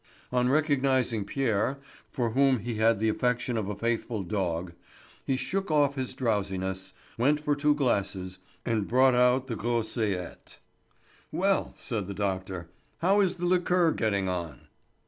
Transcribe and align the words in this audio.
On 0.31 0.49
recognising 0.49 1.25
Pierre 1.25 1.77
for 2.09 2.31
whom 2.31 2.61
he 2.61 2.73
had 2.77 2.97
the 2.99 3.07
affection 3.09 3.55
of 3.55 3.69
a 3.69 3.75
faithful 3.75 4.23
dog, 4.23 4.73
he 5.27 5.37
shook 5.37 5.69
off 5.69 5.93
his 5.93 6.15
drowsiness, 6.15 6.93
went 7.19 7.39
for 7.39 7.55
two 7.55 7.75
glasses, 7.75 8.39
and 8.65 8.87
brought 8.87 9.13
out 9.13 9.45
the 9.45 9.55
Groseillette. 9.55 10.57
"Well," 11.31 11.75
said 11.77 12.07
the 12.07 12.15
doctor, 12.15 12.67
"how 13.01 13.19
is 13.21 13.35
the 13.35 13.45
liqueur 13.45 13.91
getting 13.91 14.27
on?" 14.27 14.61